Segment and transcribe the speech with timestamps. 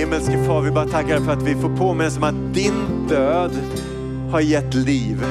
[0.00, 3.50] Himmelske far, vi bara tackar för att vi får påminnas om att din död
[4.30, 5.24] har gett liv.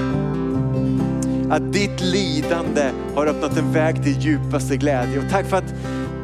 [1.51, 5.19] Att ditt lidande har öppnat en väg till djupaste glädje.
[5.19, 5.73] Och tack för att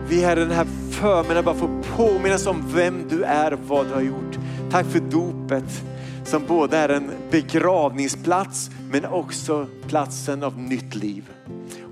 [0.10, 3.94] vi här den här förmiddagen bara får påminnas om vem du är och vad du
[3.94, 4.38] har gjort.
[4.72, 5.84] Tack för dopet
[6.24, 11.30] som både är en begravningsplats men också platsen av nytt liv.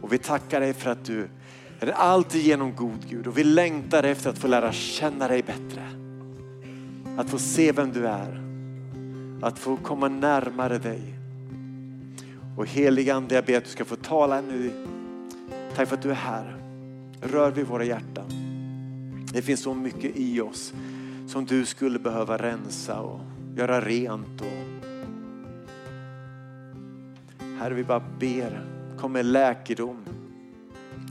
[0.02, 1.28] Och vi tackar dig för att du
[1.80, 6.03] är alltigenom god Gud och vi längtar efter att få lära känna dig bättre.
[7.18, 8.44] Att få se vem du är.
[9.42, 11.02] Att få komma närmare dig.
[12.58, 14.72] Och heligande, jag ber att du ska få tala nu.
[15.76, 16.58] Tack för att du är här.
[17.22, 18.26] Rör vid våra hjärtan.
[19.34, 20.74] Det finns så mycket i oss
[21.28, 23.20] som du skulle behöva rensa och
[23.56, 24.42] göra rent.
[24.42, 24.48] Och...
[27.60, 28.66] Herre, vi bara ber,
[29.00, 29.98] kom med läkedom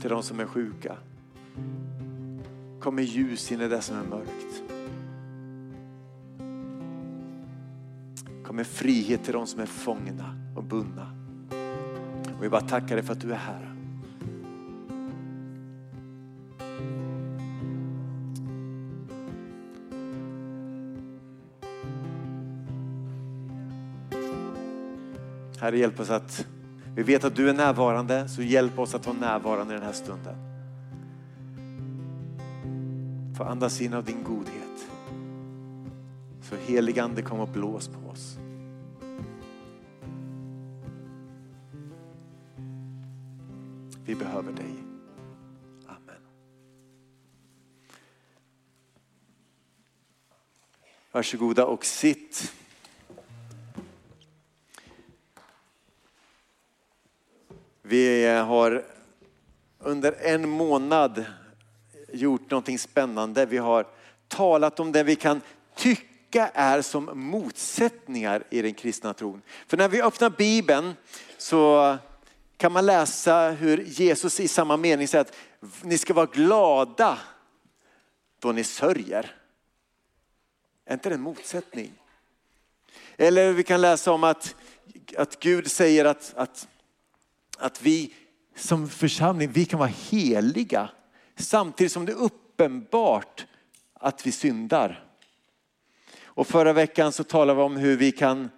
[0.01, 0.97] till de som är sjuka.
[2.79, 4.72] Kom med ljus in i det som är mörkt.
[8.43, 11.11] Kom med frihet till de som är fångna och bundna.
[12.37, 13.69] Och vi bara tackar dig för att du är här.
[25.59, 26.47] Herre hjälp oss att
[26.95, 29.93] vi vet att du är närvarande så hjälp oss att vara närvarande i den här
[29.93, 30.35] stunden.
[33.37, 34.92] Få andas in av din godhet.
[36.53, 38.37] Så heligande kom och blås på oss.
[44.05, 44.73] Vi behöver dig.
[45.87, 46.21] Amen.
[51.11, 52.53] Varsågoda och sitt.
[57.81, 58.85] Vi har
[59.79, 61.25] under en månad
[62.13, 63.45] gjort någonting spännande.
[63.45, 63.87] Vi har
[64.27, 65.41] talat om det vi kan
[66.33, 69.41] vilka är som motsättningar i den kristna tron.
[69.67, 70.95] För när vi öppnar Bibeln
[71.37, 71.97] så
[72.57, 75.35] kan man läsa hur Jesus i samma mening säger att
[75.81, 77.19] ni ska vara glada
[78.39, 79.35] då ni sörjer.
[80.85, 81.91] Är inte det en motsättning?
[83.17, 84.55] Eller vi kan läsa om att,
[85.17, 86.67] att Gud säger att, att
[87.57, 88.13] att vi
[88.55, 90.89] som församling, vi kan vara heliga
[91.35, 93.45] samtidigt som det är uppenbart
[93.93, 95.12] att vi syndar.
[96.35, 98.49] Och förra veckan så talade vi om hur vi kan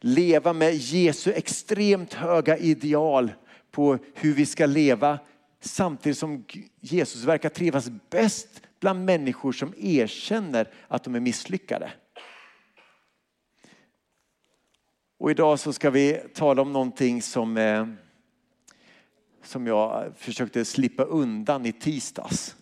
[0.00, 3.32] leva med Jesu extremt höga ideal
[3.70, 5.18] på hur vi ska leva
[5.60, 6.44] samtidigt som
[6.80, 11.92] Jesus verkar trivas bäst bland människor som erkänner att de är misslyckade.
[15.18, 17.86] Och idag så ska vi tala om någonting som eh,
[19.42, 22.56] som jag försökte slippa undan i tisdags.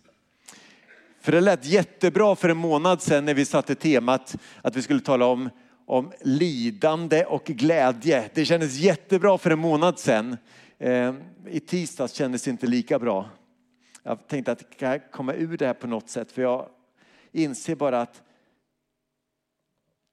[1.21, 5.01] För det lät jättebra för en månad sedan när vi satte temat att vi skulle
[5.01, 5.51] tala om,
[5.87, 8.31] om lidande och glädje.
[8.35, 10.37] Det kändes jättebra för en månad sedan.
[10.79, 11.15] Eh,
[11.49, 13.29] I tisdags kändes det inte lika bra.
[14.03, 16.69] Jag tänkte att jag kan komma ur det här på något sätt för jag
[17.33, 18.23] inser bara att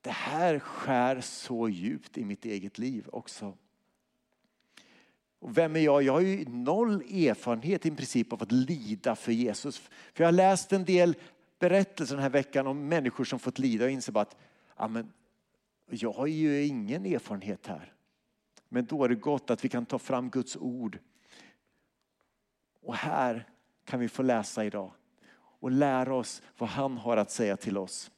[0.01, 3.53] det här skär så djupt i mitt eget liv också.
[5.39, 6.03] Och vem är jag?
[6.03, 9.77] Jag har ju noll erfarenhet i princip av att lida för Jesus.
[9.77, 11.15] För jag har läst en del
[11.59, 14.35] berättelser den här veckan om människor som fått lida och inser bara att
[14.77, 15.13] ja, men,
[15.89, 17.93] jag har ju ingen erfarenhet här.
[18.69, 20.99] Men då är det gott att vi kan ta fram Guds ord.
[22.81, 23.47] Och här
[23.85, 24.91] kan vi få läsa idag
[25.59, 28.11] och lära oss vad han har att säga till oss.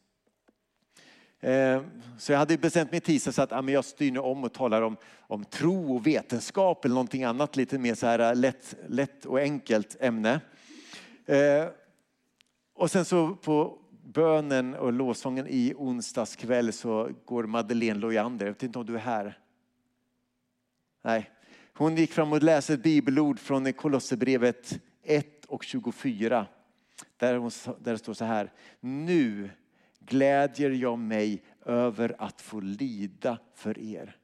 [1.41, 1.81] Eh,
[2.17, 4.97] så jag hade bestämt mig i tisdags att jag styr nu om och talar om,
[5.19, 9.39] om tro och vetenskap eller någonting annat lite mer så här eh, lätt, lätt och
[9.39, 10.41] enkelt ämne.
[11.25, 11.65] Eh,
[12.75, 18.53] och sen så på bönen och lovsången i onsdags kväll så går Madeleine Lojander, jag
[18.53, 19.37] vet inte om du är här?
[21.03, 21.31] Nej.
[21.73, 26.45] Hon gick fram och läste ett bibelord från Kolosserbrevet 1 och 24.
[27.17, 28.51] Där, hon, där det står så här.
[28.79, 29.49] Nu
[30.09, 34.15] glädjer jag mig över att få lida för er.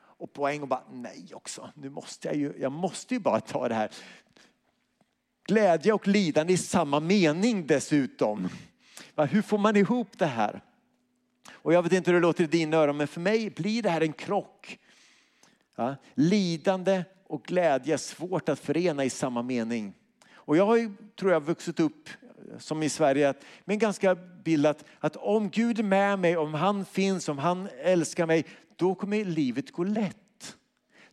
[0.00, 3.40] Och på en gång bara, nej också, nu måste jag ju, jag måste ju bara
[3.40, 3.90] ta det här.
[5.44, 8.48] Glädje och lidande i samma mening dessutom.
[9.16, 10.60] Hur får man ihop det här?
[11.52, 13.90] Och jag vet inte hur det låter i dina öron, men för mig blir det
[13.90, 14.78] här en krock.
[15.76, 19.94] Ja, lidande och glädje är svårt att förena i samma mening.
[20.32, 22.08] Och jag har ju, tror jag, vuxit upp
[22.58, 26.84] som i Sverige, men ganska bild att, att om Gud är med mig, om han
[26.84, 28.44] finns, om han älskar mig,
[28.76, 30.16] då kommer livet gå lätt.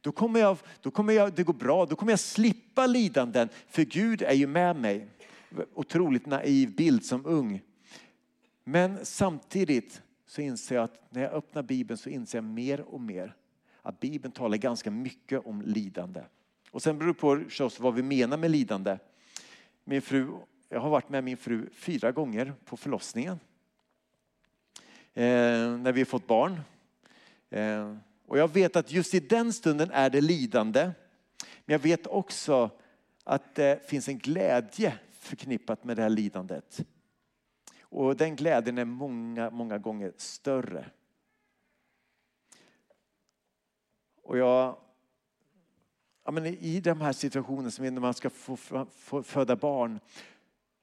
[0.02, 3.84] Då kommer, jag, då kommer jag, det gå bra, då kommer jag slippa lidanden, för
[3.84, 5.08] Gud är ju med mig.
[5.74, 7.62] Otroligt naiv bild som ung.
[8.64, 13.02] Men samtidigt så inser jag att när jag öppnar Bibeln så inser jag mer och
[13.02, 13.36] mer
[13.82, 16.22] att Bibeln talar ganska mycket om lidande.
[16.72, 18.98] Och sen beror det på förstås vad vi menar med lidande.
[19.84, 20.28] Min fru,
[20.70, 23.40] jag har varit med min fru fyra gånger på förlossningen.
[25.14, 26.62] Eh, när vi har fått barn.
[27.50, 30.92] Eh, och jag vet att just i den stunden är det lidande.
[31.66, 32.70] Men jag vet också
[33.24, 36.86] att det finns en glädje förknippat med det här lidandet.
[37.82, 40.86] Och den glädjen är många, många gånger större.
[44.24, 44.78] Och jag,
[46.26, 48.58] ja men I de här situationerna som när man ska få,
[48.96, 50.00] få föda barn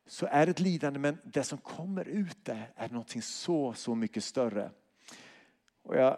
[0.07, 3.95] så är det ett lidande men det som kommer ut där är någonting så, så
[3.95, 4.71] mycket större.
[5.83, 6.17] Och jag,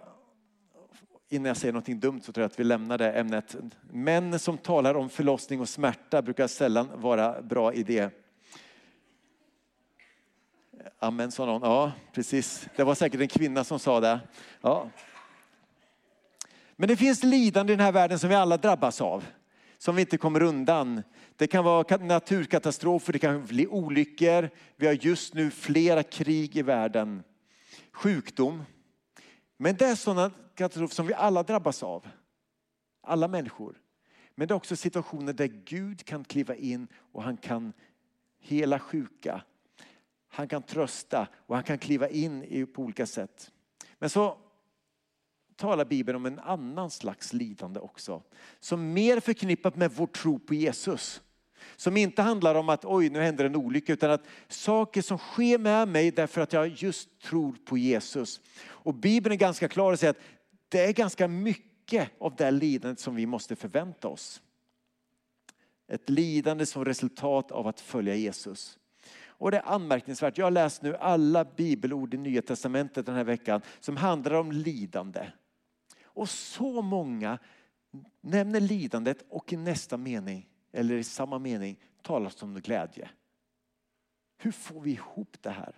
[1.29, 3.56] innan jag säger någonting dumt så tror jag att vi lämnar det ämnet.
[3.91, 8.11] Män som talar om förlossning och smärta brukar sällan vara bra idé.
[10.99, 11.62] Amen sa någon.
[11.62, 12.69] Ja, precis.
[12.77, 14.21] Det var säkert en kvinna som sa det.
[14.61, 14.91] Ja.
[16.77, 19.25] Men det finns lidande i den här världen som vi alla drabbas av.
[19.78, 21.02] Som vi inte kommer undan.
[21.37, 24.50] Det kan vara naturkatastrofer, det kan bli olyckor.
[24.76, 27.23] Vi har just nu flera krig i världen.
[27.93, 28.62] Sjukdom.
[29.56, 32.08] Men det är sådana katastrofer som vi alla drabbas av.
[33.02, 33.81] Alla människor.
[34.34, 37.73] Men det är också situationer där Gud kan kliva in och han kan
[38.38, 39.43] hela sjuka.
[40.28, 43.52] Han kan trösta och han kan kliva in på olika sätt.
[43.99, 44.38] Men så
[45.56, 48.23] talar Bibeln om en annan slags lidande också.
[48.61, 51.23] Som mer förknippat med vår tro på Jesus.
[51.76, 55.58] Som inte handlar om att oj nu händer en olycka utan att saker som sker
[55.58, 58.41] med mig därför att jag just tror på Jesus.
[58.64, 60.20] Och Bibeln är ganska klar och säger att
[60.69, 64.43] det är ganska mycket av det lidandet som vi måste förvänta oss.
[65.88, 68.79] Ett lidande som resultat av att följa Jesus.
[69.38, 70.38] Och det är anmärkningsvärt.
[70.38, 74.52] Jag har läst nu alla bibelord i Nya Testamentet den här veckan som handlar om
[74.52, 75.26] lidande.
[76.17, 77.39] Och så många
[78.21, 83.11] nämner lidandet och i nästa mening, eller i samma mening, talas om glädje.
[84.39, 85.75] Hur får vi ihop det här?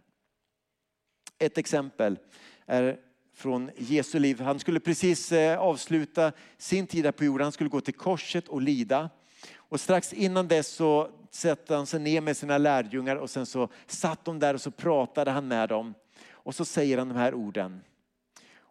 [1.38, 2.18] Ett exempel
[2.66, 3.00] är
[3.34, 4.40] från Jesu liv.
[4.40, 7.44] Han skulle precis eh, avsluta sin tid här på jorden.
[7.44, 9.10] Han skulle gå till korset och lida.
[9.54, 13.68] Och strax innan dess så sätter han sig ner med sina lärjungar och sen så
[13.86, 15.94] satt de där och så pratade han med dem.
[16.30, 17.80] Och så säger han de här orden.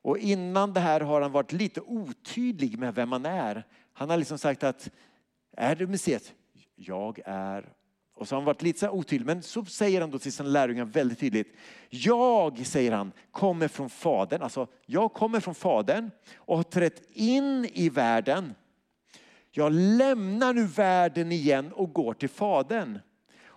[0.07, 3.63] Och innan det här har han varit lite otydlig med vem han är.
[3.93, 4.89] Han har liksom sagt att,
[5.57, 6.33] är du museet?
[6.75, 7.73] Jag är.
[8.15, 10.49] Och så har han varit lite så otydlig, men så säger han då till sina
[10.49, 11.55] lärjungar väldigt tydligt.
[11.89, 14.41] Jag, säger han, kommer från Fadern.
[14.41, 18.55] Alltså, jag kommer från Fadern och har trätt in i världen.
[19.51, 22.99] Jag lämnar nu världen igen och går till Fadern.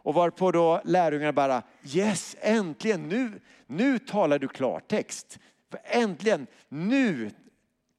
[0.02, 1.62] Och varpå då lärjungarna bara,
[1.94, 5.38] yes, äntligen, nu, nu talar du klartext.
[5.70, 7.30] För äntligen, nu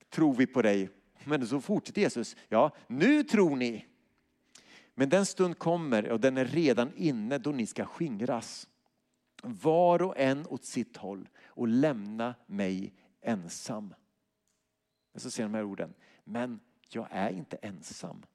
[0.09, 0.89] tror vi på dig.
[1.23, 3.85] Men så fortsätter Jesus, ja, nu tror ni.
[4.95, 8.67] Men den stund kommer och den är redan inne då ni ska skingras.
[9.43, 13.93] Var och en åt sitt håll och lämna mig ensam.
[15.13, 16.59] Men så ser de här orden, men
[16.89, 18.25] jag är inte ensam.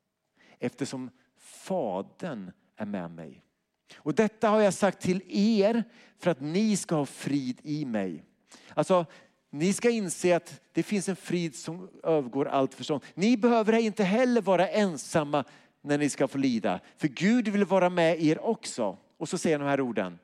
[0.58, 3.42] Eftersom Fadern är med mig.
[3.96, 5.84] Och detta har jag sagt till er
[6.18, 8.24] för att ni ska ha frid i mig.
[8.74, 9.06] Alltså,
[9.50, 13.02] ni ska inse att det finns en frid som övergår allt förstånd.
[13.14, 15.44] Ni behöver inte heller vara ensamma
[15.80, 16.80] när ni ska få lida.
[16.96, 18.98] För Gud vill vara med er också.
[19.16, 20.18] Och så säger de här orden.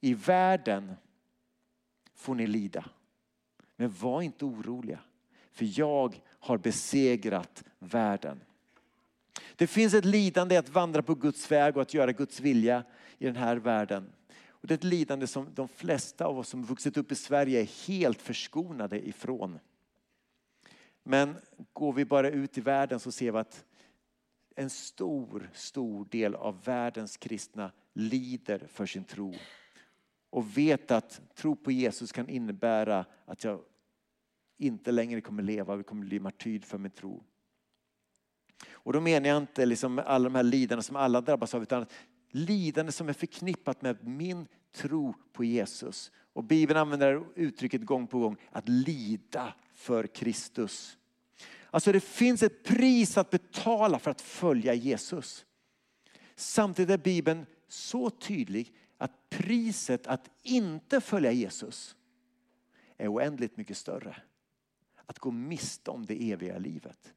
[0.00, 0.92] I världen
[2.14, 2.84] får ni lida.
[3.76, 4.98] Men var inte oroliga.
[5.52, 8.40] För jag har besegrat världen.
[9.56, 12.84] Det finns ett lidande i att vandra på Guds väg och att göra Guds vilja
[13.18, 14.12] i den här världen.
[14.60, 17.60] Och det är ett lidande som de flesta av oss som vuxit upp i Sverige
[17.60, 19.58] är helt förskonade ifrån.
[21.02, 21.36] Men
[21.72, 23.64] går vi bara ut i världen så ser vi att
[24.56, 29.34] en stor, stor del av världens kristna lider för sin tro.
[30.30, 33.60] Och vet att tro på Jesus kan innebära att jag
[34.58, 37.24] inte längre kommer leva, vi kommer bli martyrd för min tro.
[38.70, 41.86] Och då menar jag inte liksom alla de här lidanden som alla drabbas av utan
[42.30, 46.12] lidande som är förknippat med min tro på Jesus.
[46.32, 50.98] Och Bibeln använder uttrycket gång på gång, att lida för Kristus.
[51.70, 55.46] Alltså det finns ett pris att betala för att följa Jesus.
[56.34, 61.96] Samtidigt är Bibeln så tydlig att priset att inte följa Jesus
[62.96, 64.22] är oändligt mycket större.
[65.06, 67.14] Att gå miste om det eviga livet.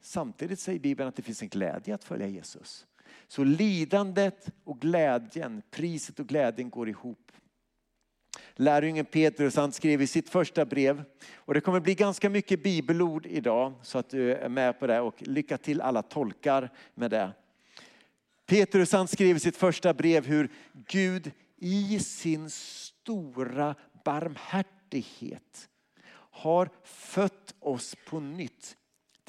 [0.00, 2.86] Samtidigt säger Bibeln att det finns en glädje att följa Jesus.
[3.28, 7.32] Så lidandet och glädjen, priset och glädjen går ihop.
[8.54, 11.04] Lärjungen Petrus han skrev i sitt första brev,
[11.34, 15.00] och det kommer bli ganska mycket bibelord idag så att du är med på det
[15.00, 17.32] och lycka till alla tolkar med det.
[18.46, 25.68] Petrus han skrev i sitt första brev hur Gud i sin stora barmhärtighet
[26.12, 28.76] har fött oss på nytt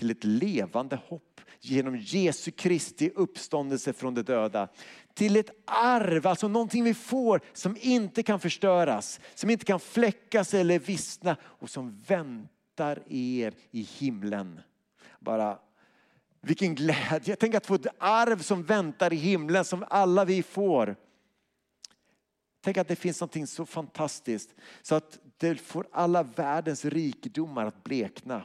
[0.01, 4.67] till ett levande hopp genom Jesu Kristi uppståndelse från de döda.
[5.13, 10.53] Till ett arv, alltså någonting vi får som inte kan förstöras, som inte kan fläckas
[10.53, 14.59] eller vissna och som väntar er i himlen.
[15.19, 15.59] Bara
[16.41, 20.95] vilken glädje, tänk att få ett arv som väntar i himlen som alla vi får.
[22.61, 24.49] Tänk att det finns något så fantastiskt
[24.81, 28.43] så att det får alla världens rikedomar att blekna.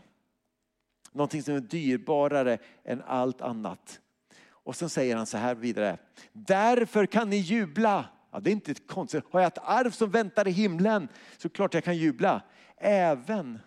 [1.17, 4.01] Någonting som är dyrbarare än allt annat.
[4.49, 5.99] Och sen säger han så här vidare.
[6.33, 8.09] Därför kan ni jubla.
[8.31, 9.25] Ja, det är inte konstigt.
[9.31, 12.43] Har jag ett arv som väntar i himlen så klart jag kan jubla.
[12.77, 13.59] Även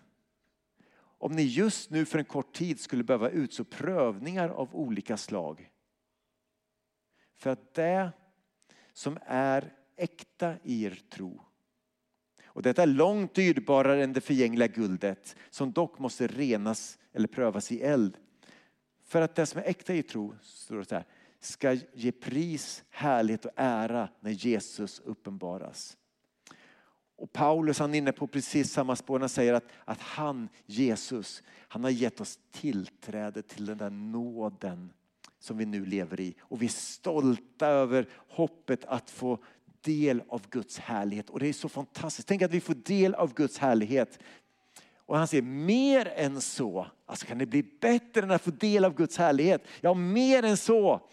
[1.18, 5.70] om ni just nu för en kort tid skulle behöva utstå prövningar av olika slag.
[7.36, 8.12] För att det
[8.92, 11.40] som är äkta i er tro.
[12.60, 17.72] Och detta är långt dyrbarare än det förgängliga guldet som dock måste renas eller prövas
[17.72, 18.16] i eld.
[19.04, 21.04] För att det som är äkta i tro, står det så här,
[21.40, 25.96] ska ge pris, härlighet och ära när Jesus uppenbaras.
[27.16, 29.20] Och Paulus han är inne på precis samma spår.
[29.20, 34.92] Han säger att, att han, Jesus, han har gett oss tillträde till den där nåden
[35.38, 36.34] som vi nu lever i.
[36.40, 39.38] Och vi är stolta över hoppet att få
[39.82, 41.30] del av Guds härlighet.
[41.30, 42.28] Och det är så fantastiskt.
[42.28, 44.18] Tänk att vi får del av Guds härlighet.
[45.06, 46.86] Och han säger mer än så.
[47.06, 49.64] Alltså kan det bli bättre än att få del av Guds härlighet?
[49.80, 51.08] Ja, mer än så.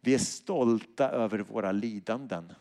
[0.00, 2.52] Vi är stolta över våra lidanden.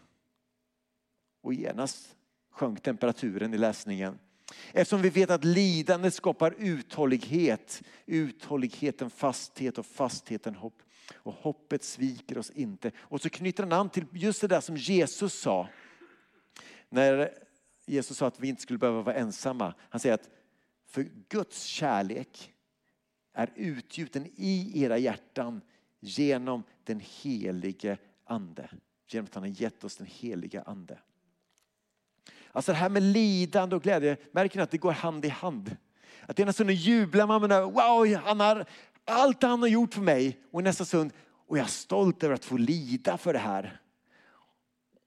[1.42, 2.16] Och genast
[2.52, 4.20] sjönk temperaturen i läsningen.
[4.72, 10.82] Eftersom vi vet att lidandet skapar uthållighet, uthålligheten fasthet och fastheten hopp.
[11.14, 12.92] Och hoppet sviker oss inte.
[12.98, 15.70] Och så knyter han an till just det där som Jesus sa.
[16.90, 17.30] När
[17.86, 19.74] Jesus sa att vi inte skulle behöva vara ensamma.
[19.80, 20.30] Han säger att
[20.88, 22.54] för Guds kärlek
[23.34, 25.62] är utgjuten i era hjärtan
[26.00, 28.70] genom den helige ande.
[29.08, 31.00] Genom att han har gett oss den heliga ande.
[32.52, 35.78] Alltså det här med lidande och glädje, märker ni att det går hand i hand?
[36.22, 38.66] Att ena stunden jublar man med wow, han har,
[39.06, 40.40] allt han har gjort för mig.
[40.52, 41.12] Och i nästa stund,
[41.48, 43.82] och jag är stolt över att få lida för det här.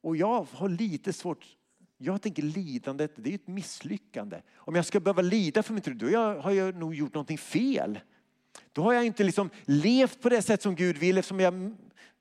[0.00, 1.46] Och jag har lite svårt,
[1.98, 4.40] jag tänker lidandet, det är ett misslyckande.
[4.56, 8.00] Om jag ska behöva lida för min tro, då har jag nog gjort någonting fel.
[8.72, 11.76] Då har jag inte liksom levt på det sätt som Gud vill eftersom jag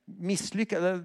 [0.05, 1.01] misslyckades.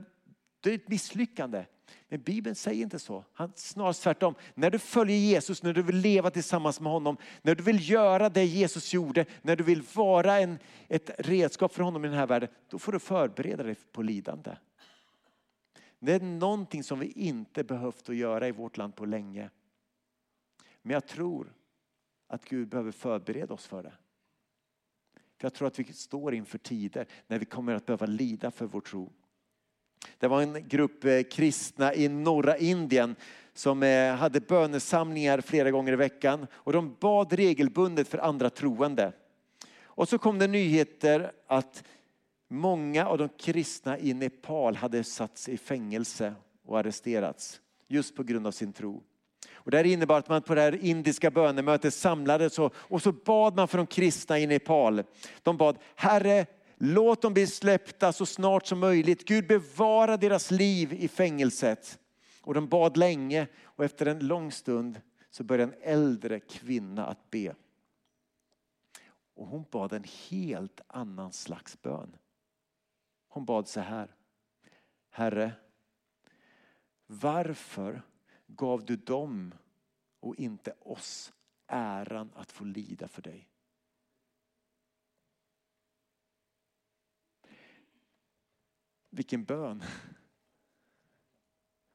[0.61, 1.65] Det är ett misslyckande.
[2.09, 3.25] Men Bibeln säger inte så.
[3.33, 4.35] Han, snarare tvärtom.
[4.55, 8.29] När du följer Jesus, när du vill leva tillsammans med honom, när du vill göra
[8.29, 10.59] det Jesus gjorde, när du vill vara en,
[10.89, 14.57] ett redskap för honom i den här världen, då får du förbereda dig på lidande.
[15.99, 19.51] Det är någonting som vi inte behövt att göra i vårt land på länge.
[20.83, 21.53] Men jag tror
[22.27, 23.93] att Gud behöver förbereda oss för det.
[25.39, 28.67] För jag tror att vi står inför tider när vi kommer att behöva lida för
[28.67, 29.13] vår tro.
[30.19, 33.17] Det var en grupp eh, kristna i norra Indien
[33.55, 39.13] som eh, hade bönesamlingar flera gånger i veckan och de bad regelbundet för andra troende.
[39.85, 41.85] Och så kom det nyheter att
[42.49, 46.35] många av de kristna i Nepal hade satts i fängelse
[46.67, 49.03] och arresterats just på grund av sin tro.
[49.55, 53.13] Och det här innebar att man på det här indiska bönemötet samlades och, och så
[53.13, 55.03] bad man för de kristna i Nepal.
[55.43, 56.47] De bad, Herre
[56.85, 59.29] Låt dem bli släppta så snart som möjligt.
[59.29, 61.99] Gud bevara deras liv i fängelset.
[62.41, 67.31] Och de bad länge och efter en lång stund så började en äldre kvinna att
[67.31, 67.55] be.
[69.35, 72.17] Och hon bad en helt annan slags bön.
[73.29, 74.15] Hon bad så här.
[75.11, 75.53] Herre,
[77.07, 78.03] varför
[78.47, 79.55] gav du dem
[80.21, 81.33] och inte oss
[81.67, 83.52] äran att få lida för dig?
[89.15, 89.83] Vilken bön.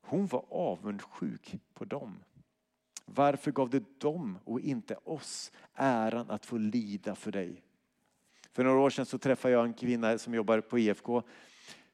[0.01, 2.23] Hon var avundsjuk på dem.
[3.05, 7.63] Varför gav du dem och inte oss äran att få lida för dig?
[8.51, 11.23] För några år sedan så träffade jag en kvinna som jobbar på IFK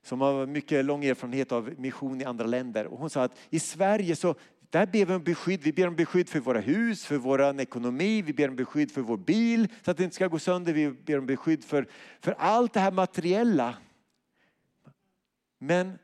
[0.02, 2.86] som har mycket lång erfarenhet av mission i andra länder.
[2.88, 4.36] Och hon sa att i Sverige så
[4.70, 5.62] där ber vi om beskydd.
[5.64, 9.02] Vi ber om beskydd för våra hus, för vår ekonomi, vi ber om beskydd för
[9.02, 10.74] vår bil så att det inte ska gå sönder.
[10.74, 11.88] Vi ber om beskydd för,
[12.22, 13.76] för allt det här materiella.
[15.64, 16.00] Men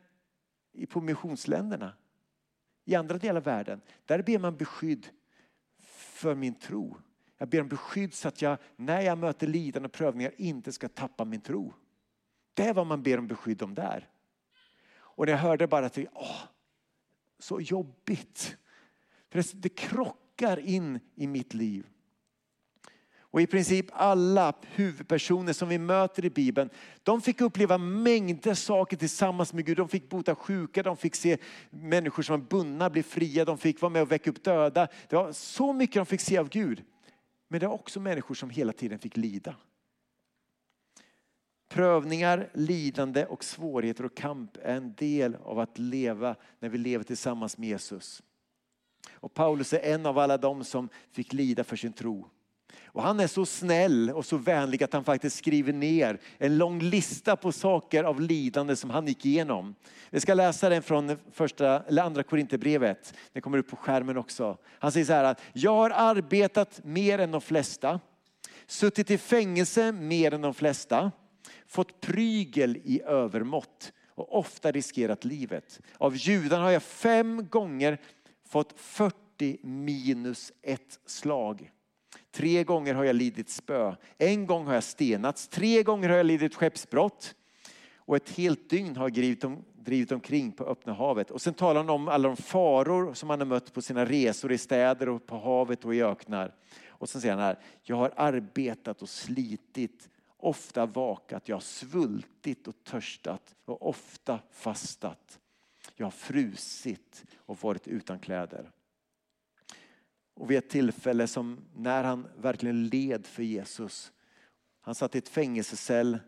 [0.90, 1.94] på missionsländerna,
[2.86, 5.08] i andra delar av världen, där ber man beskydd
[5.82, 6.98] för min tro.
[7.38, 10.90] Jag ber om beskydd så att jag när jag möter lidande och prövningar inte ska
[10.90, 11.74] tappa min tro.
[12.54, 14.10] Det är vad man ber om beskydd om där.
[14.92, 16.42] Och när jag hörde bara att åh,
[17.40, 18.58] så jobbigt.
[19.30, 21.88] För det krockar in i mitt liv.
[23.32, 26.70] Och i princip alla huvudpersoner som vi möter i Bibeln,
[27.04, 29.78] de fick uppleva mängder saker tillsammans med Gud.
[29.78, 31.38] De fick bota sjuka, de fick se
[31.70, 34.88] människor som var bundna bli fria, de fick vara med och väcka upp döda.
[35.08, 36.84] Det var så mycket de fick se av Gud.
[37.48, 39.56] Men det var också människor som hela tiden fick lida.
[41.70, 47.04] Prövningar, lidande och svårigheter och kamp är en del av att leva när vi lever
[47.04, 48.24] tillsammans med Jesus.
[49.12, 52.30] Och Paulus är en av alla dem som fick lida för sin tro.
[52.86, 56.80] Och han är så snäll och så vänlig att han faktiskt skriver ner en lång
[56.80, 59.76] lista på saker av lidande som han gick igenom.
[60.10, 63.14] Vi ska läsa den från första, eller andra Korinthierbrevet.
[63.34, 64.58] Den kommer upp på skärmen också.
[64.80, 68.00] Han säger så här att jag har arbetat mer än de flesta,
[68.68, 71.12] suttit i fängelse mer än de flesta,
[71.68, 75.80] fått prygel i övermått och ofta riskerat livet.
[75.98, 77.98] Av judarna har jag fem gånger
[78.48, 81.72] fått 40 minus ett slag.
[82.32, 83.96] Tre gånger har jag lidit spö.
[84.18, 85.48] En gång har jag stenats.
[85.48, 87.36] Tre gånger har jag lidit skeppsbrott.
[87.96, 91.32] Och ett helt dygn har jag drivit, om, drivit omkring på öppna havet.
[91.32, 94.52] Och sen talar han om alla de faror som han har mött på sina resor
[94.52, 96.56] i städer och på havet och i öknar.
[96.88, 102.68] Och sen säger han här, jag har arbetat och slitit, ofta vakat, jag har svultit
[102.68, 105.40] och törstat och ofta fastat.
[105.96, 108.72] Jag har frusit och varit utan kläder.
[110.40, 114.12] Och vid ett tillfälle som när han verkligen led för Jesus.
[114.82, 116.20] Han satt i ett fängelsecell.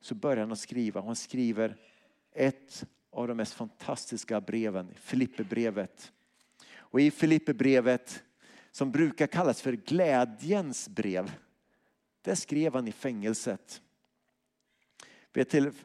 [0.00, 1.00] Så började han att skriva.
[1.00, 1.76] Han skriver
[2.32, 6.12] ett av de mest fantastiska breven, Filipperbrevet.
[6.76, 8.22] Och i Filipperbrevet
[8.70, 11.32] som brukar kallas för glädjens brev.
[12.22, 13.82] Det skrev han i fängelset.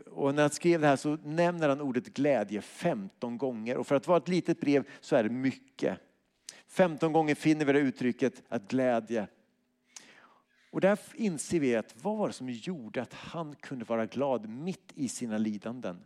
[0.05, 3.77] Och när han skrev det här så nämner han ordet glädje 15 gånger.
[3.77, 5.99] Och för att vara ett litet brev så är det mycket.
[6.75, 9.27] 15 gånger finner vi det uttrycket att glädje.
[10.69, 14.49] Och där inser vi att vad var det som gjorde att han kunde vara glad
[14.49, 16.05] mitt i sina lidanden?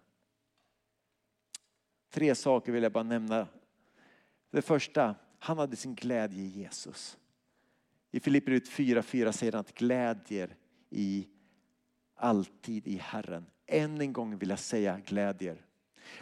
[2.10, 3.48] Tre saker vill jag bara nämna.
[4.52, 7.18] Det första, han hade sin glädje i Jesus.
[8.12, 10.56] I Filipperbrevet 4.4 säger han att glädjer
[10.90, 11.28] i
[12.16, 13.46] alltid i Herren.
[13.66, 15.66] Än en gång vill jag säga glädjer.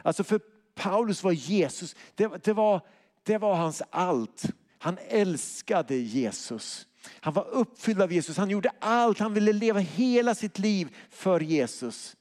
[0.02, 0.40] Alltså för
[0.74, 2.82] Paulus var Jesus, det, det var
[3.28, 4.44] det var hans allt.
[4.78, 6.88] Han älskade Jesus.
[7.20, 8.38] Han var uppfylld av Jesus.
[8.38, 9.20] Han gjorde allt.
[9.20, 12.16] Han ville leva hela sitt liv för Jesus.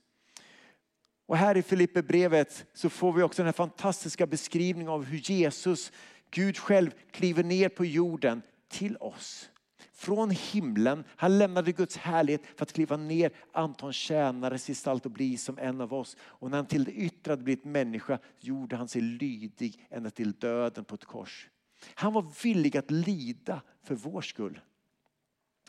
[1.27, 5.93] Och här i Filipperbrevet så får vi också den här fantastiska beskrivningen av hur Jesus,
[6.31, 9.51] Gud själv, kliver ner på jorden till oss.
[9.97, 15.13] Från himlen, han lämnade Guds härlighet för att kliva ner, anta en tjänares gestalt och
[15.13, 16.17] bli som en av oss.
[16.21, 20.33] Och när han till det yttre hade blivit människa gjorde han sig lydig ända till
[20.33, 21.49] döden på ett kors.
[21.95, 24.61] Han var villig att lida för vår skull.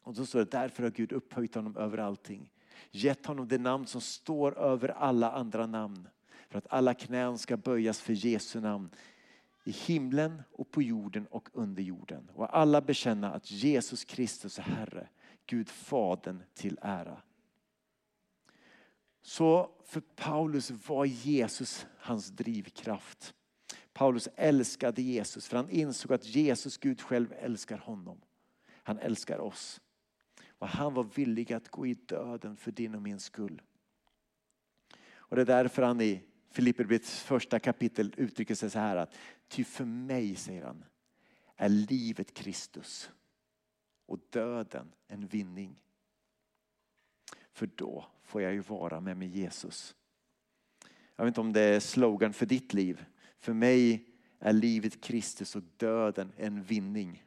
[0.04, 2.52] Och då står det därför har Gud upphöjt honom över allting.
[2.92, 6.08] Gett honom det namn som står över alla andra namn.
[6.50, 8.90] För att alla knän ska böjas för Jesu namn
[9.68, 12.30] i himlen och på jorden och under jorden.
[12.34, 15.08] Och alla bekänna att Jesus Kristus är Herre,
[15.46, 17.22] Gud Fadern till ära.
[19.22, 23.34] Så för Paulus var Jesus hans drivkraft.
[23.94, 28.22] Paulus älskade Jesus för han insåg att Jesus, Gud själv, älskar honom.
[28.84, 29.82] Han älskar oss.
[30.50, 33.62] Och han var villig att gå i döden för din och min skull.
[35.16, 36.24] Och det är därför han i
[36.58, 39.16] Filipperbrevets första kapitel uttrycker sig så här att
[39.48, 40.86] ty för mig, säger han,
[41.56, 43.10] är livet Kristus
[44.06, 45.80] och döden en vinning.
[47.52, 49.96] För då får jag ju vara med med Jesus.
[51.16, 53.06] Jag vet inte om det är slogan för ditt liv.
[53.40, 54.06] För mig
[54.40, 57.24] är livet Kristus och döden en vinning.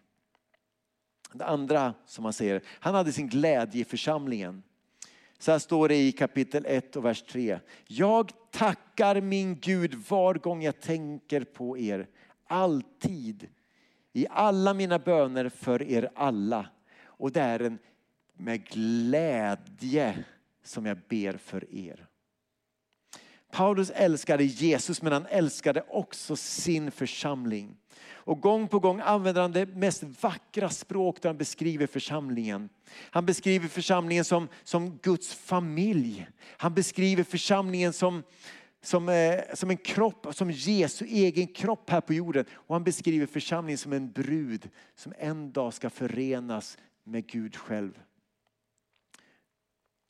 [1.32, 4.62] Det andra som han säger, han hade sin glädje i församlingen.
[5.40, 7.58] Så här står det i kapitel 1 och vers 3.
[7.86, 12.06] Jag tackar min Gud var gång jag tänker på er.
[12.46, 13.48] Alltid.
[14.12, 16.66] I alla mina böner för er alla.
[17.04, 17.78] Och det är en
[18.34, 20.24] med glädje
[20.64, 22.06] som jag ber för er.
[23.50, 27.76] Paulus älskade Jesus men han älskade också sin församling.
[28.30, 32.68] Och gång på gång använder han det mest vackra språk där han beskriver församlingen.
[32.94, 36.26] Han beskriver församlingen som, som Guds familj.
[36.40, 38.22] Han beskriver församlingen som,
[38.82, 42.44] som, eh, som en kropp, som Jesu egen kropp här på jorden.
[42.52, 48.02] Och han beskriver församlingen som en brud som en dag ska förenas med Gud själv.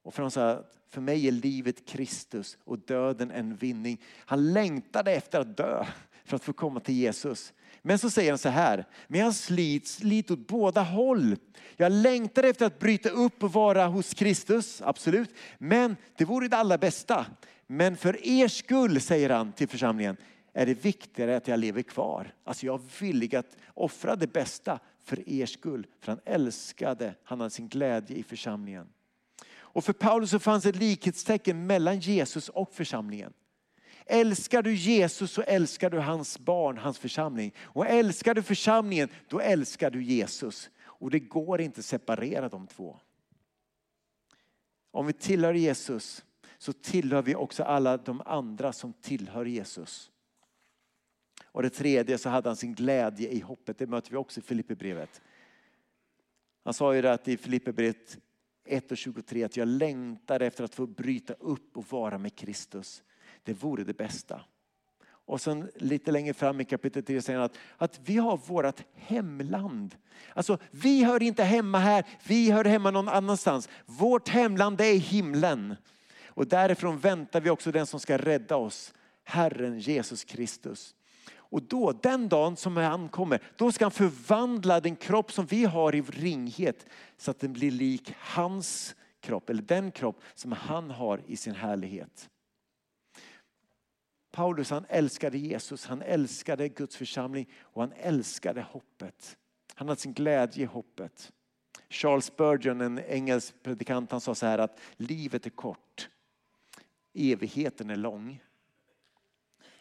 [0.02, 4.00] Och för, sa, för mig är livet Kristus och döden en vinning.
[4.16, 5.87] Han längtade efter att dö
[6.24, 7.52] för att få komma till Jesus.
[7.83, 11.37] Men så säger han så här, men jag slits lite åt båda håll.
[11.77, 15.35] Jag längtar efter att bryta upp och vara hos Kristus, absolut.
[15.59, 17.27] Men det vore det allra bästa.
[17.66, 20.16] Men för er skull, säger han till församlingen,
[20.53, 22.35] är det viktigare att jag lever kvar.
[22.45, 25.87] Alltså jag är villig att offra det bästa för er skull.
[26.01, 28.87] För han älskade, han hade sin glädje i församlingen.
[29.73, 33.33] Och för Paulus så fanns ett likhetstecken mellan Jesus och församlingen.
[34.12, 37.55] Älskar du Jesus så älskar du hans barn, hans församling.
[37.61, 40.70] Och älskar du församlingen, då älskar du Jesus.
[40.83, 42.96] Och det går inte att separera de två.
[44.90, 46.25] Om vi tillhör Jesus
[46.59, 50.11] så tillhör vi också alla de andra som tillhör Jesus.
[51.44, 53.79] Och det tredje så hade han sin glädje i hoppet.
[53.79, 55.23] Det möter vi också i Filipperbrevet.
[56.64, 58.18] Han sa ju det att i Filipperbrevet
[58.64, 63.03] 1 och 23 att jag längtar efter att få bryta upp och vara med Kristus.
[63.44, 64.40] Det vore det bästa.
[65.31, 68.83] Och sen lite längre fram i kapitel 3 säger han att, att vi har vårt
[68.94, 69.96] hemland.
[70.35, 73.68] Alltså vi hör inte hemma här, vi hör hemma någon annanstans.
[73.87, 75.76] Vårt hemland är himlen.
[76.26, 80.94] Och därifrån väntar vi också den som ska rädda oss, Herren Jesus Kristus.
[81.37, 85.64] Och då, den dagen som han kommer, då ska han förvandla den kropp som vi
[85.64, 90.90] har i ringhet så att den blir lik hans kropp, eller den kropp som han
[90.90, 92.29] har i sin härlighet.
[94.31, 99.37] Paulus han älskade Jesus, han älskade Guds församling och han älskade hoppet.
[99.75, 101.33] Han hade sin glädje i hoppet.
[101.88, 106.09] Charles Spurgeon, en engelsk predikant, han sa så här att livet är kort,
[107.14, 108.43] evigheten är lång.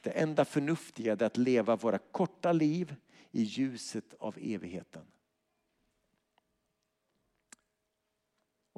[0.02, 2.96] Det enda förnuftiga är att leva våra korta liv
[3.32, 5.06] i ljuset av evigheten.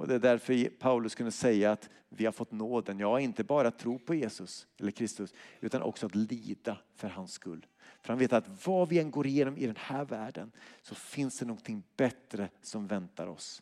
[0.02, 3.68] Och det är därför Paulus kunde säga att vi har fått nåden, ja inte bara
[3.68, 7.66] att tro på Jesus eller Kristus, utan också att lida för hans skull.
[8.02, 11.40] För han vet att vad vi än går igenom i den här världen så finns
[11.40, 13.62] det någonting bättre som väntar oss.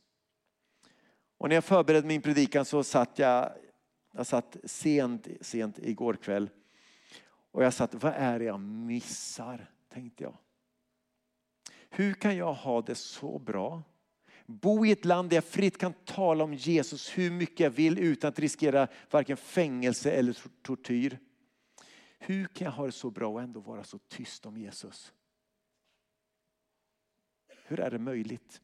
[1.37, 3.51] Och när jag förberedde min predikan så satt jag,
[4.11, 6.49] jag satt sent, sent igår kväll
[7.51, 9.71] och jag satt, vad är det jag missar?
[9.89, 10.37] Tänkte jag.
[11.89, 13.83] Hur kan jag ha det så bra?
[14.51, 17.99] Bo i ett land där jag fritt kan tala om Jesus hur mycket jag vill
[17.99, 21.19] utan att riskera varken fängelse eller tortyr.
[22.19, 25.13] Hur kan jag ha det så bra och ändå vara så tyst om Jesus?
[27.65, 28.61] Hur är det möjligt?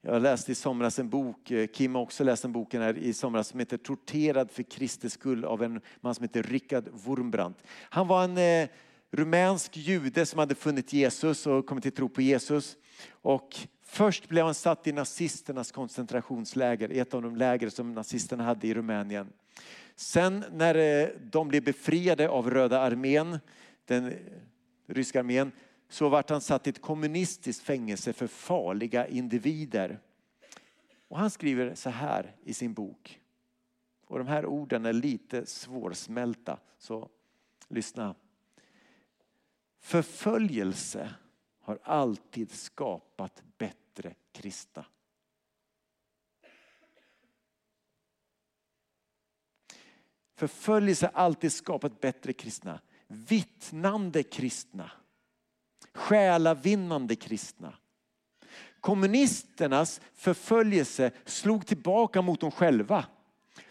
[0.00, 3.12] Jag läste i somras en bok, eh, Kim har också läst en bok här i
[3.12, 7.62] somras som heter Torterad för Kristi skull av en man som heter Rickard Wurmbrandt.
[7.68, 8.68] Han var en eh,
[9.10, 12.76] rumänsk jude som hade funnit Jesus och kommit till tro på Jesus.
[13.06, 18.66] Och först blev han satt i nazisternas koncentrationsläger, ett av de läger som nazisterna hade
[18.66, 19.32] i Rumänien.
[19.96, 23.38] Sen när eh, de blev befriade av Röda armén,
[23.84, 24.18] den eh,
[24.86, 25.52] ryska armén,
[25.88, 30.00] så vart han satt i ett kommunistiskt fängelse för farliga individer.
[31.08, 33.20] Och han skriver så här i sin bok.
[34.06, 37.08] Och de här orden är lite svårsmälta, så
[37.68, 38.14] lyssna.
[39.80, 41.14] Förföljelse
[41.68, 44.84] har alltid skapat bättre kristna.
[50.36, 52.80] Förföljelse har alltid skapat bättre kristna.
[53.06, 54.90] Vittnande kristna
[55.94, 57.74] själavinnande kristna.
[58.80, 63.04] Kommunisternas förföljelse slog tillbaka mot dem själva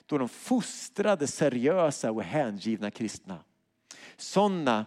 [0.06, 3.40] då de fostrade seriösa och hängivna kristna.
[4.18, 4.86] Sådana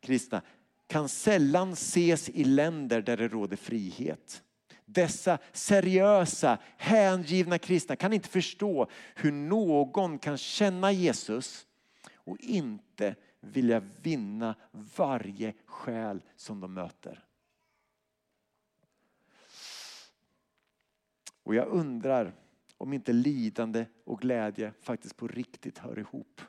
[0.00, 0.42] kristna
[0.90, 4.42] kan sällan ses i länder där det råder frihet.
[4.84, 11.66] Dessa seriösa, hängivna kristna kan inte förstå hur någon kan känna Jesus
[12.14, 14.54] och inte vilja vinna
[14.96, 17.24] varje själ som de möter.
[21.42, 22.32] Och jag undrar
[22.76, 26.40] om inte lidande och glädje faktiskt på riktigt hör ihop.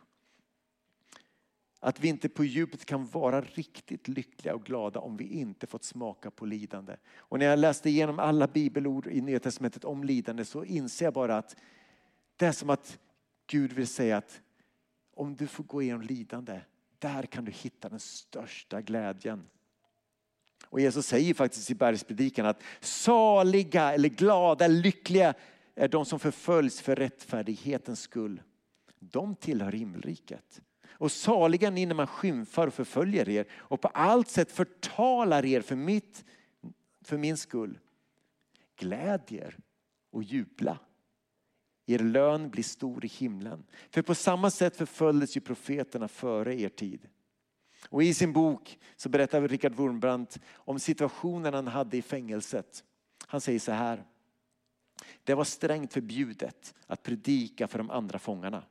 [1.84, 5.84] Att vi inte på djupet kan vara riktigt lyckliga och glada om vi inte fått
[5.84, 6.96] smaka på lidande.
[7.18, 11.14] Och när jag läste igenom alla bibelord i Nya Testamentet om lidande så inser jag
[11.14, 11.56] bara att
[12.38, 13.00] det är som att
[13.48, 14.42] Gud vill säga att
[15.14, 16.62] om du får gå igenom lidande
[17.00, 19.50] där kan du hitta den största glädjen.
[20.66, 25.34] Och Jesus säger faktiskt i bergspredikan att saliga eller glada, lyckliga
[25.76, 28.42] är de som förföljs för rättfärdighetens skull.
[29.00, 30.62] de tillhör himmelriket.
[30.92, 35.62] Och saliga ni när man skymfar och förföljer er och på allt sätt förtalar er
[35.62, 36.26] för, mitt,
[37.02, 37.80] för min skull.
[38.76, 39.58] Gläd er
[40.12, 40.80] och jubla.
[41.86, 43.64] Er lön blir stor i himlen.
[43.90, 47.08] För på samma sätt förföljdes ju profeterna före er tid.
[47.90, 52.84] Och i sin bok så berättar Richard Wurmbrandt om situationen han hade i fängelset.
[53.28, 54.04] Han säger så här.
[55.24, 58.64] Det var strängt förbjudet att predika för de andra fångarna.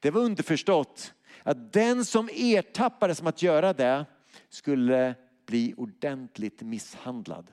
[0.00, 4.06] Det var underförstått att den som ertappades med att göra det
[4.48, 5.14] skulle
[5.46, 7.50] bli ordentligt misshandlad.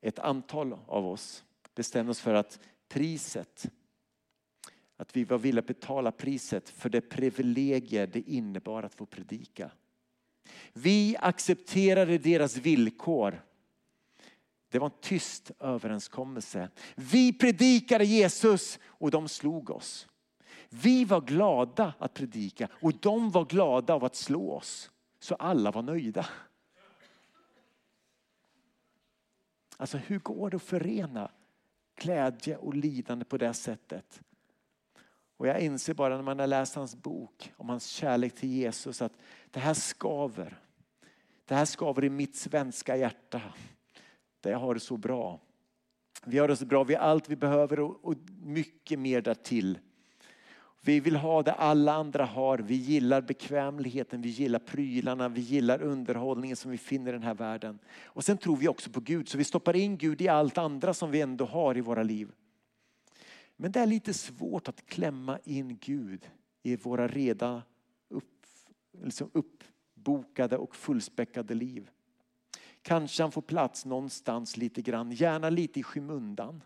[0.00, 3.70] Ett antal av oss bestämde oss för att priset,
[4.96, 9.70] att vi var villiga att betala priset för det privilegier det innebar att få predika.
[10.72, 13.42] Vi accepterade deras villkor.
[14.68, 16.68] Det var en tyst överenskommelse.
[16.94, 20.08] Vi predikade Jesus och de slog oss.
[20.74, 24.90] Vi var glada att predika och de var glada av att slå oss.
[25.18, 26.26] Så alla var nöjda.
[29.76, 31.30] Alltså hur går det att förena
[31.96, 34.20] glädje och lidande på det sättet?
[35.36, 39.02] Och jag inser bara när man har läst hans bok om hans kärlek till Jesus
[39.02, 39.12] att
[39.50, 40.60] det här skaver.
[41.44, 43.42] Det här skaver i mitt svenska hjärta.
[44.40, 45.40] Där jag har det så bra.
[46.24, 49.78] Vi har det så bra, vi har allt vi behöver och mycket mer därtill.
[50.84, 52.58] Vi vill ha det alla andra har.
[52.58, 57.34] Vi gillar bekvämligheten, vi gillar prylarna, vi gillar underhållningen som vi finner i den här
[57.34, 57.78] världen.
[58.04, 60.94] Och sen tror vi också på Gud, så vi stoppar in Gud i allt andra
[60.94, 62.32] som vi ändå har i våra liv.
[63.56, 66.30] Men det är lite svårt att klämma in Gud
[66.62, 67.62] i våra redan
[68.08, 68.46] upp,
[69.02, 71.90] liksom uppbokade och fullspäckade liv.
[72.82, 76.62] Kanske han får plats någonstans lite grann, gärna lite i skymundan.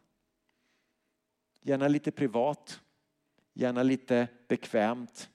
[1.62, 2.80] Gärna lite privat
[3.56, 5.30] gärna lite bekvämt.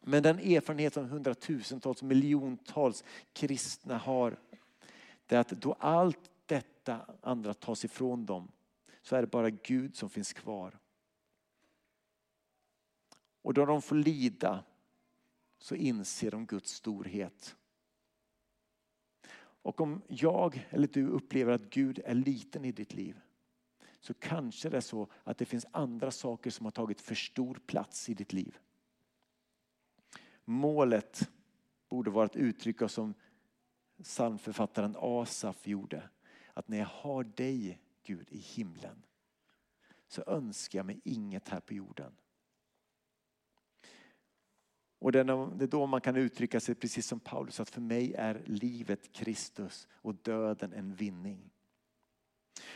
[0.00, 4.38] Men den erfarenhet som hundratusentals, miljontals kristna har,
[5.26, 8.52] det är att då allt detta andra tas ifrån dem
[9.02, 10.78] så är det bara Gud som finns kvar.
[13.42, 14.64] Och då de får lida
[15.58, 17.56] så inser de Guds storhet.
[19.62, 23.20] Och om jag eller du upplever att Gud är liten i ditt liv
[24.00, 27.60] så kanske det är så att det finns andra saker som har tagit för stor
[27.66, 28.58] plats i ditt liv.
[30.44, 31.30] Målet
[31.88, 33.14] borde vara att uttrycka som
[34.02, 36.08] psalmförfattaren Asaf gjorde.
[36.54, 39.02] Att när jag har dig Gud i himlen
[40.08, 42.12] så önskar jag mig inget här på jorden.
[44.98, 48.42] Och det är då man kan uttrycka sig precis som Paulus att för mig är
[48.46, 51.50] livet Kristus och döden en vinning.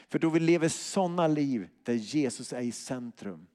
[0.09, 3.47] För då vi lever sådana liv där Jesus är i centrum,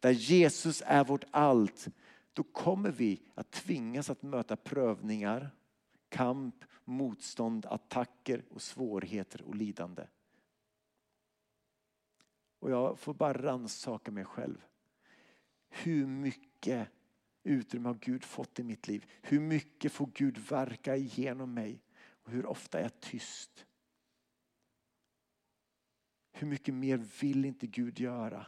[0.00, 1.88] där Jesus är vårt allt,
[2.32, 5.50] då kommer vi att tvingas att möta prövningar,
[6.08, 10.06] kamp, motstånd, attacker och svårigheter och lidande.
[12.58, 14.64] Och jag får bara rannsaka mig själv.
[15.68, 16.88] Hur mycket
[17.42, 19.06] utrymme har Gud fått i mitt liv?
[19.22, 21.82] Hur mycket får Gud verka igenom mig?
[22.24, 23.66] Och hur ofta är jag tyst?
[26.32, 28.46] Hur mycket mer vill inte Gud göra?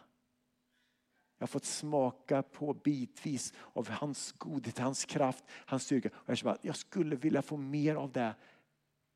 [1.38, 6.10] Jag har fått smaka på bitvis av hans godhet, hans kraft, hans styrka.
[6.14, 8.34] Och jag, bara, jag skulle vilja få mer av det.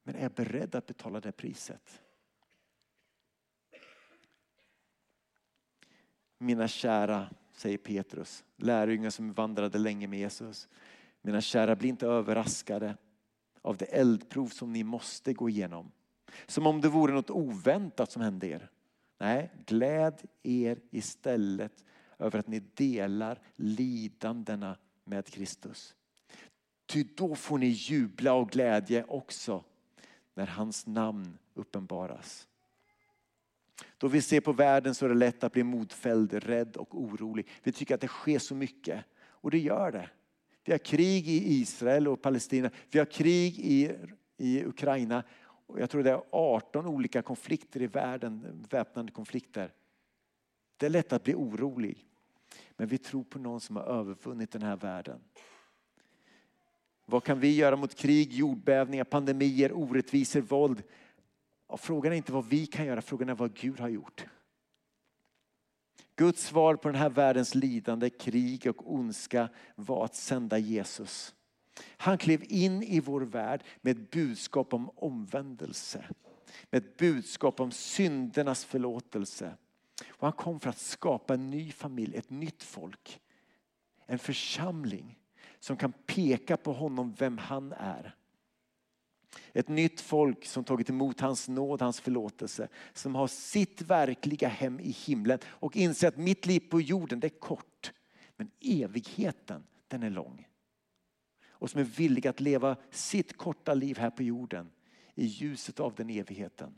[0.02, 2.02] Men är jag beredd att betala det priset?
[6.38, 10.68] Mina kära, säger Petrus, lärjungar som vandrade länge med Jesus.
[11.22, 12.96] Mina kära, bli inte överraskade
[13.62, 15.92] av det eldprov som ni måste gå igenom.
[16.46, 18.70] Som om det vore något oväntat som hände er.
[19.18, 21.84] Nej, gläd er istället
[22.18, 25.94] över att ni delar lidandena med Kristus.
[26.86, 29.64] Ty då får ni jubla och glädje också
[30.34, 32.48] när hans namn uppenbaras.
[33.98, 37.48] Då vi ser på världen så är det lätt att bli modfälld, rädd och orolig.
[37.62, 40.10] Vi tycker att det sker så mycket och det gör det.
[40.64, 42.70] Vi har krig i Israel och Palestina.
[42.90, 43.96] Vi har krig i,
[44.36, 45.24] i Ukraina
[45.76, 49.72] jag tror det är 18 olika konflikter i världen, väpnade konflikter.
[50.76, 52.06] Det är lätt att bli orolig.
[52.70, 55.20] Men vi tror på någon som har övervunnit den här världen.
[57.04, 60.82] Vad kan vi göra mot krig, jordbävningar, pandemier, orättvisor, våld?
[61.66, 64.26] Och frågan är inte vad vi kan göra, frågan är vad Gud har gjort.
[66.16, 71.34] Guds svar på den här världens lidande, krig och ondska var att sända Jesus.
[71.86, 76.04] Han klev in i vår värld med ett budskap om omvändelse.
[76.70, 79.56] Med ett budskap om syndernas förlåtelse.
[80.08, 83.20] Och han kom för att skapa en ny familj, ett nytt folk.
[84.06, 85.18] En församling
[85.58, 88.14] som kan peka på honom, vem han är.
[89.52, 92.68] Ett nytt folk som tagit emot hans nåd, hans förlåtelse.
[92.92, 97.26] Som har sitt verkliga hem i himlen och inser att mitt liv på jorden det
[97.26, 97.92] är kort.
[98.36, 100.46] Men evigheten den är lång.
[101.58, 104.70] Och som är villiga att leva sitt korta liv här på jorden
[105.14, 106.74] i ljuset av den evigheten.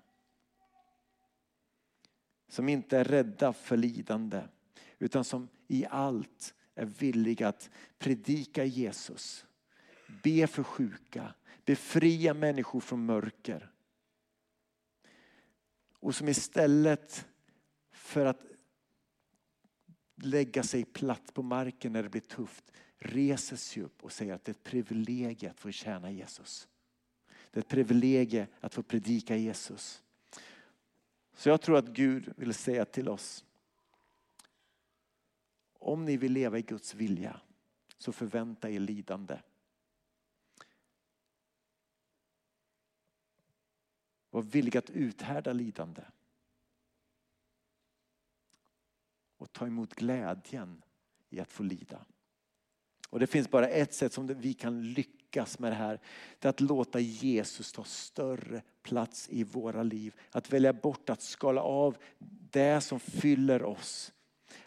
[2.49, 4.43] Som inte är rädda för lidande
[4.99, 9.47] utan som i allt är villiga att predika Jesus.
[10.23, 13.71] Be för sjuka, befria människor från mörker.
[15.93, 17.27] Och som istället
[17.93, 18.40] för att
[20.14, 24.45] lägga sig platt på marken när det blir tufft reser sig upp och säger att
[24.45, 26.69] det är ett privilegium att få tjäna Jesus.
[27.51, 30.03] Det är ett privilegium att få predika Jesus.
[31.33, 33.45] Så jag tror att Gud vill säga till oss.
[35.73, 37.41] Om ni vill leva i Guds vilja
[37.99, 39.41] så förvänta er lidande.
[44.31, 46.03] Var villig att uthärda lidande.
[49.37, 50.83] Och ta emot glädjen
[51.31, 52.07] i att få lida.
[53.11, 56.01] Och det finns bara ett sätt som vi kan lyckas med det här.
[56.38, 60.14] Det är att låta Jesus ta större plats i våra liv.
[60.31, 61.96] Att välja bort att skala av
[62.51, 64.12] det som fyller oss.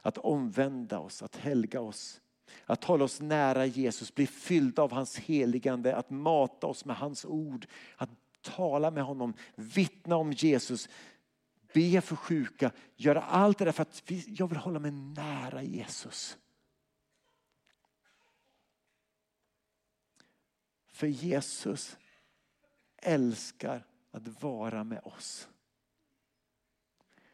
[0.01, 2.21] Att omvända oss, att helga oss.
[2.65, 7.25] Att hålla oss nära Jesus, bli fyllda av hans heligande, att mata oss med hans
[7.25, 7.67] ord.
[7.95, 8.09] Att
[8.41, 10.89] tala med honom, vittna om Jesus,
[11.73, 16.37] be för sjuka, göra allt det där för att jag vill hålla mig nära Jesus.
[21.03, 21.97] För Jesus
[22.97, 25.49] älskar att vara med oss.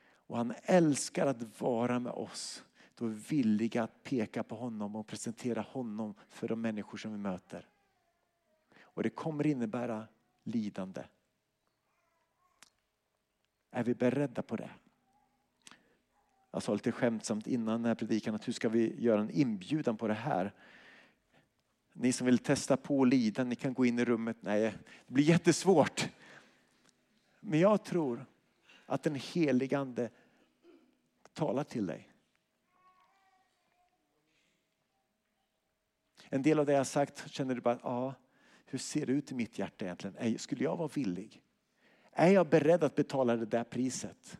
[0.02, 2.64] Och han älskar att vara med oss
[2.96, 7.12] då är vi villiga att peka på honom och presentera honom för de människor som
[7.12, 7.68] vi möter.
[8.82, 10.08] Och det kommer innebära
[10.44, 11.04] lidande.
[13.72, 14.72] Är vi beredda på det?
[16.52, 19.98] Jag sa lite skämtsamt innan den här predikan att hur ska vi göra en inbjudan
[19.98, 20.54] på det här?
[21.93, 24.38] Ni som vill testa på att lida, ni kan gå in i rummet.
[24.39, 24.62] Nej,
[25.08, 26.10] det blir jättesvårt.
[27.39, 28.25] Men jag tror
[28.86, 30.10] att den heligande
[31.34, 32.10] talar till dig.
[36.30, 38.13] En del av det jag sagt känner du bara, ja,
[38.65, 40.39] hur ser det ut i mitt hjärta egentligen?
[40.39, 41.41] Skulle jag vara villig?
[42.12, 44.39] Är jag beredd att betala det där priset?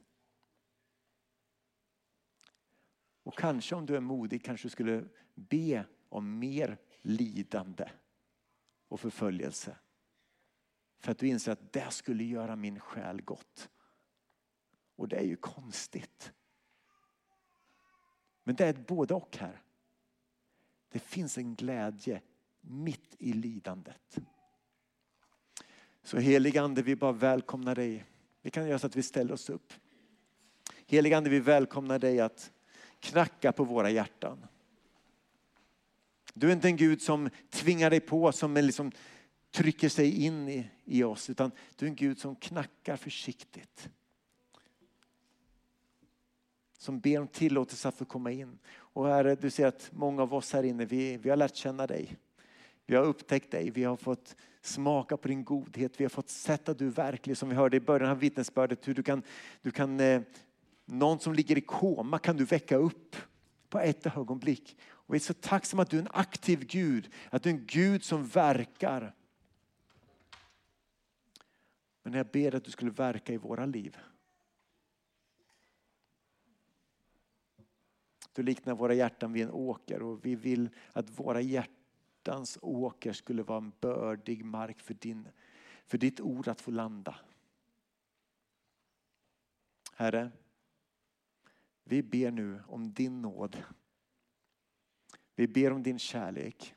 [3.24, 7.90] Och kanske om du är modig kanske du skulle be om mer lidande
[8.88, 9.76] och förföljelse.
[11.00, 13.70] För att du inser att det skulle göra min själ gott.
[14.96, 16.34] Och det är ju konstigt.
[18.44, 19.62] Men det är ett både och här.
[20.90, 22.22] Det finns en glädje
[22.62, 24.20] mitt i lidandet.
[26.04, 28.06] Så heligande, vi bara välkomnar dig.
[28.42, 29.74] Vi kan göra så att vi ställer oss upp.
[30.86, 32.52] Heligande, vi välkomnar dig att
[33.00, 34.48] knacka på våra hjärtan.
[36.40, 38.92] Du är inte en Gud som tvingar dig på, som liksom
[39.52, 43.90] trycker sig in i, i oss, utan du är en Gud som knackar försiktigt.
[46.78, 48.60] Som ber om tillåtelse att få komma in.
[48.76, 51.88] Och Herre, du ser att många av oss här inne, vi, vi har lärt känna
[51.88, 52.18] dig.
[52.86, 56.70] Vi har upptäckt dig, vi har fått smaka på din godhet, vi har fått sett
[56.70, 58.88] att du är verklig som vi hörde i början av vittnesbördet.
[58.88, 59.24] Hur du kan,
[59.62, 60.22] du kan, eh,
[60.86, 63.16] någon som ligger i koma kan du väcka upp
[63.70, 64.78] på ett ögonblick.
[65.10, 67.66] Och vi är så tacksamma att du är en aktiv Gud, att du är en
[67.66, 69.16] Gud som verkar.
[72.04, 73.98] Men jag ber att du skulle verka i våra liv.
[78.34, 83.44] Du liknar våra hjärtan vid en åker och vi vill att våra hjärtans åker skulle
[83.44, 85.28] vara en bördig mark för, din,
[85.86, 87.16] för ditt ord att få landa.
[89.94, 90.32] Herre,
[91.84, 93.64] vi ber nu om din nåd.
[95.40, 96.76] Vi ber om din kärlek.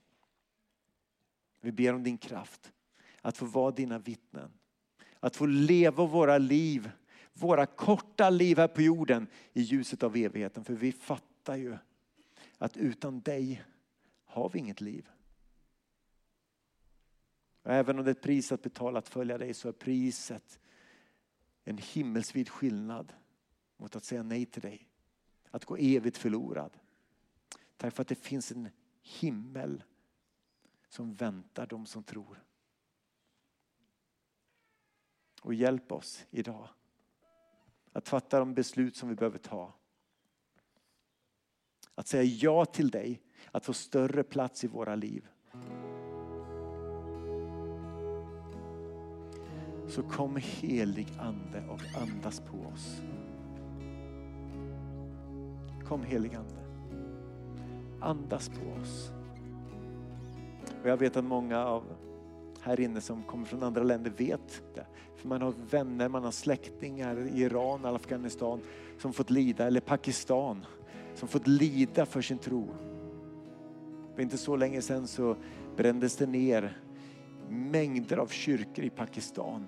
[1.60, 2.72] Vi ber om din kraft.
[3.20, 4.52] Att få vara dina vittnen.
[5.20, 6.90] Att få leva våra liv,
[7.32, 10.64] våra korta liv här på jorden i ljuset av evigheten.
[10.64, 11.76] För vi fattar ju
[12.58, 13.64] att utan dig
[14.24, 15.08] har vi inget liv.
[17.62, 20.60] Och även om det är ett pris att betala att följa dig så är priset
[21.64, 23.12] en himmelsvid skillnad
[23.76, 24.88] mot att säga nej till dig.
[25.50, 26.78] Att gå evigt förlorad.
[27.82, 28.68] Tack för att det finns en
[29.02, 29.84] himmel
[30.88, 32.44] som väntar de som tror.
[35.42, 36.68] Och hjälp oss idag
[37.92, 39.74] att fatta de beslut som vi behöver ta.
[41.94, 43.22] Att säga ja till dig,
[43.52, 45.28] att få större plats i våra liv.
[49.88, 53.00] Så kom helig Ande och andas på oss.
[55.84, 56.61] Kom helig Ande.
[58.03, 59.11] Andas på oss.
[60.82, 61.84] Och jag vet att många av
[62.62, 64.86] här inne som kommer från andra länder vet det.
[65.16, 68.61] För man har vänner, man har släktingar i Iran, Afghanistan
[68.98, 70.66] som fått lida, eller Pakistan
[71.14, 72.68] som fått lida för sin tro.
[74.14, 75.36] För inte så länge sedan så
[75.76, 76.78] brändes det ner
[77.48, 79.66] mängder av kyrkor i Pakistan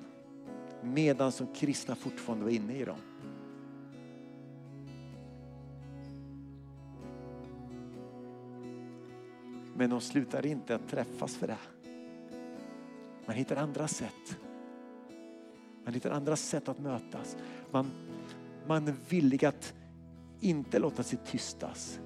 [0.83, 2.99] medan som kristna fortfarande var inne i dem.
[9.77, 11.59] Men de slutar inte att träffas för det.
[13.27, 14.39] Man hittar andra sätt.
[15.85, 17.37] Man hittar andra sätt att mötas.
[17.71, 17.91] Man,
[18.67, 19.75] man är villig att
[20.41, 22.01] inte låta sig tystas.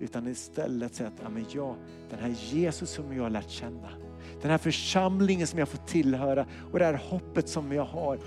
[0.00, 1.74] Utan istället säga att ja, men jag,
[2.10, 3.88] den här Jesus som jag har lärt känna,
[4.42, 8.18] den här församlingen som jag får tillhöra och det här hoppet som jag har,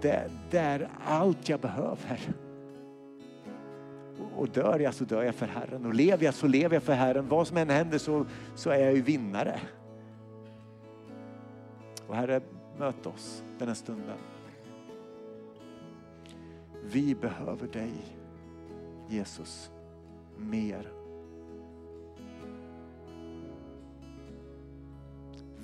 [0.00, 2.20] det, det är allt jag behöver.
[4.36, 6.92] Och dör jag så dör jag för Herren och lever jag så lever jag för
[6.92, 7.28] Herren.
[7.28, 9.60] Vad som än händer så, så är jag ju vinnare.
[12.06, 12.40] Och Herre,
[12.78, 14.18] möt oss den här stunden.
[16.82, 17.92] Vi behöver dig,
[19.08, 19.70] Jesus,
[20.36, 20.92] mer.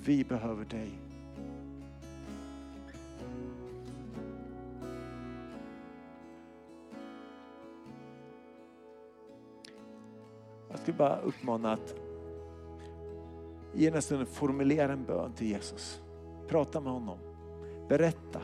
[0.05, 0.91] Vi behöver dig.
[10.83, 11.95] Skulle bara uppmana att
[13.75, 16.03] i stunden formulera en bön till Jesus.
[16.49, 17.19] Prata med honom.
[17.89, 18.43] Berätta.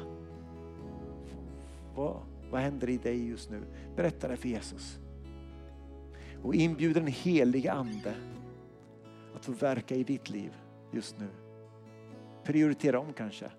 [1.94, 2.16] Vad,
[2.50, 3.62] vad händer i dig just nu?
[3.96, 4.98] Berätta det för Jesus.
[6.42, 8.14] Och inbjud den helige Ande
[9.34, 10.52] att få verka i ditt liv
[10.92, 11.28] just nu.
[12.44, 13.50] Prioritera om kanske.